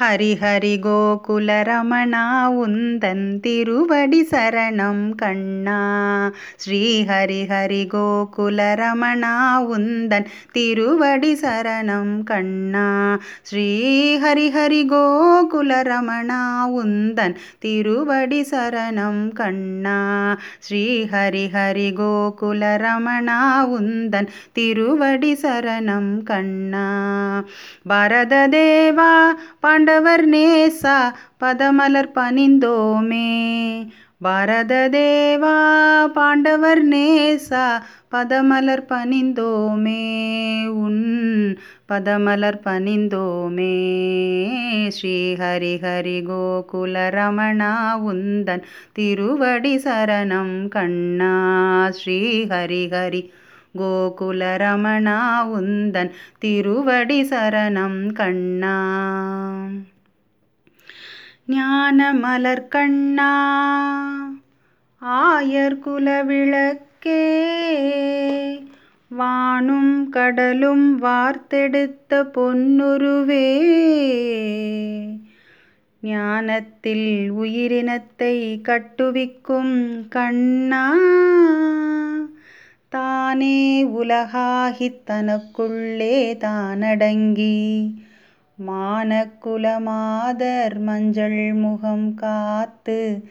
[0.00, 5.78] ஹரிஹரி ஹரி கோகுல ரமணா உந்தன் திருவடி சரணம் கண்ணா.
[6.64, 9.32] ஸ்ரீஹரிஹரி ஹரி கோகுல ரமணா
[9.76, 13.18] உந்தன் திருவடி சரணம் கண்ணா.
[13.50, 16.40] ஸ்ரீஹரிஹரி ஹரி கோகுல ரமணா
[16.82, 19.96] உந்தன் திருவடி சரணம் கண்ணா.
[20.68, 23.38] ஸ்ரீஹரிஹரி ஹரி கோகுல ரமணா
[23.78, 26.86] உந்தன் திருவடி சரணம் கண்ணா.
[27.88, 29.12] பரத தேவா
[29.60, 33.28] பண்ட ஆண்டவர் நேசா பதமலர் பணிந்தோமே.
[34.18, 35.52] பாரத தேவா
[36.12, 40.04] பாண்டவர் நேசா பதமலர் பணிந்தோமே.
[40.66, 41.06] உன்
[41.88, 43.72] பதமலர் பணிந்தோமே.
[44.88, 47.72] ஸ்ரீஹரி ஹரி கோகுல ரமணா
[48.10, 51.34] உந்தன் திருவடி சரணம் கண்ணா.
[51.88, 53.30] ஸ்ரீஹரி ஹரி
[53.74, 55.18] கோகுல ரமணா
[55.56, 58.76] உந்தன் திருவடி சரணம் கண்ணா.
[61.46, 63.32] ஞான மலர் கண்ணா
[65.02, 67.26] ஆயர் குலவிளக்கே
[69.18, 73.46] வானும் கடலும் வார்த்தெடுத்த பொன்னுருவே
[76.00, 80.94] ஞானத்தில் உயிரினத்தை கட்டுவிக்கும் கண்ணா.
[82.88, 87.90] தானே உலகாகித் தனக்குள்ளே தானடங்கி.
[88.66, 93.28] மானக்குலமாதர் மஞ்சள் முகம் காத்து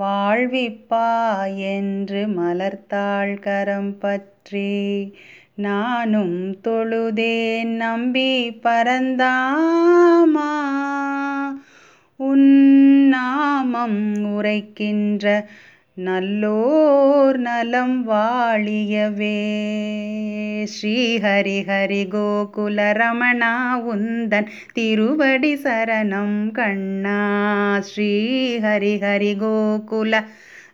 [0.00, 5.14] வாழ்விப்பா என்று மலர்த்தாள் கரம் பற்றி.
[5.54, 10.60] நானும் தொழுதேன் நம்பி பரந்தாமா.
[12.16, 15.48] உன் நாமம் உரைக்கின்ற
[16.06, 19.38] நல்லோர் நலம் வாழியவே.
[20.64, 23.52] ஸ்ரீ ஹரி கோகுல ரமணா
[23.92, 27.18] உந்தன் திருவடி சரணம் கண்ணா.
[27.80, 28.12] ஸ்ரீ
[28.58, 30.14] ஹரி கோகுல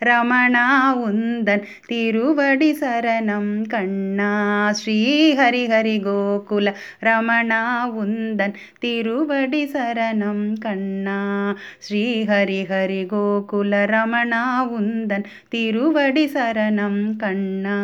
[0.00, 0.64] ரமணா
[1.04, 4.28] உந்தன் திருவடி சரணம் கண்ணா
[4.72, 4.98] ஸ்ரீ
[5.38, 7.60] ஹரி ஹரி கோகுல ரமணா
[8.02, 11.18] உந்தன் திருவடி சரணம் கண்ணா
[11.80, 14.42] ஸ்ரீ ஹரி ஹரி கோகுல ரமணா
[14.78, 17.78] உந்தன் திருவடி சரணம் கண்ணா